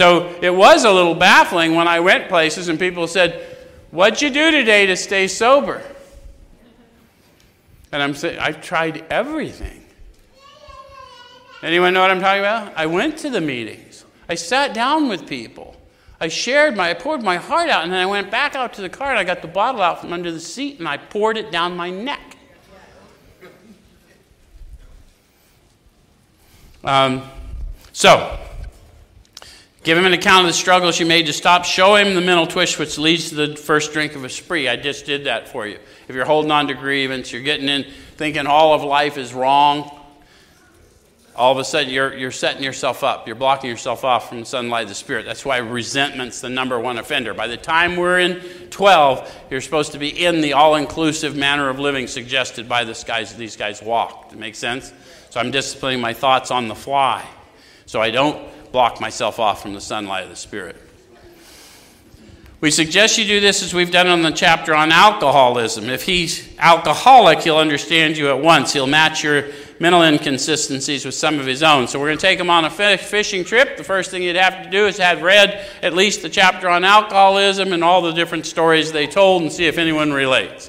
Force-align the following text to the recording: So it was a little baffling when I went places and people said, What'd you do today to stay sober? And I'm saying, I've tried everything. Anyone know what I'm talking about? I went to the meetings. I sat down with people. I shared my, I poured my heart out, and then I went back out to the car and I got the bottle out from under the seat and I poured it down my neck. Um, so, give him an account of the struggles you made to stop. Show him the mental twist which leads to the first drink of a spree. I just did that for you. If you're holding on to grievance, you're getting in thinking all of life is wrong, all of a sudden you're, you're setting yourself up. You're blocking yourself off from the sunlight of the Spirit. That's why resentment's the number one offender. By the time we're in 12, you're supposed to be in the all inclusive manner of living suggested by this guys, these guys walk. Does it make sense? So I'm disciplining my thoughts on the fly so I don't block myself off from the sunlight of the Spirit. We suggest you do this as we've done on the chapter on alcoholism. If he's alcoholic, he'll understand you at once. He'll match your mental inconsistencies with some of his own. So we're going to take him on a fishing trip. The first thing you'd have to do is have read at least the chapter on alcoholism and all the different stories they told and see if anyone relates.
So 0.00 0.34
it 0.40 0.48
was 0.48 0.84
a 0.84 0.90
little 0.90 1.14
baffling 1.14 1.74
when 1.74 1.86
I 1.86 2.00
went 2.00 2.30
places 2.30 2.68
and 2.68 2.78
people 2.78 3.06
said, 3.06 3.46
What'd 3.90 4.22
you 4.22 4.30
do 4.30 4.50
today 4.50 4.86
to 4.86 4.96
stay 4.96 5.28
sober? 5.28 5.82
And 7.92 8.02
I'm 8.02 8.14
saying, 8.14 8.38
I've 8.38 8.62
tried 8.62 9.04
everything. 9.10 9.84
Anyone 11.62 11.92
know 11.92 12.00
what 12.00 12.10
I'm 12.10 12.22
talking 12.22 12.40
about? 12.40 12.72
I 12.76 12.86
went 12.86 13.18
to 13.18 13.28
the 13.28 13.42
meetings. 13.42 14.06
I 14.26 14.36
sat 14.36 14.72
down 14.72 15.10
with 15.10 15.28
people. 15.28 15.76
I 16.18 16.28
shared 16.28 16.78
my, 16.78 16.88
I 16.88 16.94
poured 16.94 17.22
my 17.22 17.36
heart 17.36 17.68
out, 17.68 17.82
and 17.82 17.92
then 17.92 18.00
I 18.00 18.06
went 18.06 18.30
back 18.30 18.54
out 18.54 18.72
to 18.74 18.80
the 18.80 18.88
car 18.88 19.10
and 19.10 19.18
I 19.18 19.24
got 19.24 19.42
the 19.42 19.48
bottle 19.48 19.82
out 19.82 20.00
from 20.00 20.14
under 20.14 20.32
the 20.32 20.40
seat 20.40 20.78
and 20.78 20.88
I 20.88 20.96
poured 20.96 21.36
it 21.36 21.52
down 21.52 21.76
my 21.76 21.90
neck. 21.90 22.38
Um, 26.84 27.22
so, 27.92 28.40
give 29.82 29.96
him 29.96 30.04
an 30.04 30.12
account 30.12 30.42
of 30.42 30.46
the 30.46 30.52
struggles 30.52 31.00
you 31.00 31.06
made 31.06 31.26
to 31.26 31.32
stop. 31.32 31.64
Show 31.64 31.96
him 31.96 32.14
the 32.14 32.20
mental 32.20 32.46
twist 32.46 32.78
which 32.78 32.98
leads 32.98 33.30
to 33.30 33.34
the 33.34 33.56
first 33.56 33.92
drink 33.92 34.14
of 34.14 34.24
a 34.24 34.28
spree. 34.28 34.68
I 34.68 34.76
just 34.76 35.06
did 35.06 35.24
that 35.24 35.48
for 35.48 35.66
you. 35.66 35.78
If 36.08 36.14
you're 36.14 36.24
holding 36.24 36.50
on 36.50 36.68
to 36.68 36.74
grievance, 36.74 37.32
you're 37.32 37.42
getting 37.42 37.68
in 37.68 37.86
thinking 38.16 38.46
all 38.46 38.74
of 38.74 38.82
life 38.82 39.16
is 39.16 39.32
wrong, 39.32 39.90
all 41.34 41.52
of 41.52 41.58
a 41.58 41.64
sudden 41.64 41.88
you're, 41.90 42.14
you're 42.14 42.30
setting 42.30 42.62
yourself 42.62 43.02
up. 43.02 43.26
You're 43.26 43.36
blocking 43.36 43.70
yourself 43.70 44.04
off 44.04 44.28
from 44.28 44.40
the 44.40 44.46
sunlight 44.46 44.82
of 44.82 44.88
the 44.90 44.94
Spirit. 44.94 45.24
That's 45.24 45.44
why 45.44 45.56
resentment's 45.58 46.42
the 46.42 46.50
number 46.50 46.78
one 46.78 46.98
offender. 46.98 47.32
By 47.32 47.46
the 47.46 47.56
time 47.56 47.96
we're 47.96 48.18
in 48.18 48.40
12, 48.68 49.44
you're 49.50 49.62
supposed 49.62 49.92
to 49.92 49.98
be 49.98 50.08
in 50.08 50.42
the 50.42 50.52
all 50.52 50.74
inclusive 50.74 51.36
manner 51.36 51.70
of 51.70 51.78
living 51.78 52.08
suggested 52.08 52.68
by 52.68 52.84
this 52.84 53.04
guys, 53.04 53.34
these 53.36 53.56
guys 53.56 53.80
walk. 53.80 54.24
Does 54.24 54.36
it 54.36 54.40
make 54.40 54.54
sense? 54.54 54.92
So 55.30 55.40
I'm 55.40 55.50
disciplining 55.50 56.00
my 56.00 56.12
thoughts 56.12 56.50
on 56.50 56.68
the 56.68 56.74
fly 56.74 57.26
so 57.86 58.00
I 58.00 58.10
don't 58.10 58.59
block 58.72 59.00
myself 59.00 59.38
off 59.38 59.62
from 59.62 59.74
the 59.74 59.80
sunlight 59.80 60.24
of 60.24 60.30
the 60.30 60.36
Spirit. 60.36 60.76
We 62.60 62.70
suggest 62.70 63.16
you 63.16 63.24
do 63.24 63.40
this 63.40 63.62
as 63.62 63.72
we've 63.72 63.90
done 63.90 64.06
on 64.06 64.20
the 64.20 64.30
chapter 64.30 64.74
on 64.74 64.92
alcoholism. 64.92 65.88
If 65.88 66.04
he's 66.04 66.46
alcoholic, 66.58 67.40
he'll 67.40 67.56
understand 67.56 68.18
you 68.18 68.28
at 68.28 68.38
once. 68.38 68.74
He'll 68.74 68.86
match 68.86 69.24
your 69.24 69.46
mental 69.78 70.02
inconsistencies 70.02 71.06
with 71.06 71.14
some 71.14 71.40
of 71.40 71.46
his 71.46 71.62
own. 71.62 71.88
So 71.88 71.98
we're 71.98 72.08
going 72.08 72.18
to 72.18 72.22
take 72.22 72.38
him 72.38 72.50
on 72.50 72.66
a 72.66 72.98
fishing 72.98 73.44
trip. 73.44 73.78
The 73.78 73.84
first 73.84 74.10
thing 74.10 74.22
you'd 74.22 74.36
have 74.36 74.62
to 74.62 74.68
do 74.70 74.86
is 74.86 74.98
have 74.98 75.22
read 75.22 75.66
at 75.82 75.94
least 75.94 76.20
the 76.20 76.28
chapter 76.28 76.68
on 76.68 76.84
alcoholism 76.84 77.72
and 77.72 77.82
all 77.82 78.02
the 78.02 78.12
different 78.12 78.44
stories 78.44 78.92
they 78.92 79.06
told 79.06 79.40
and 79.40 79.50
see 79.50 79.64
if 79.64 79.78
anyone 79.78 80.12
relates. 80.12 80.68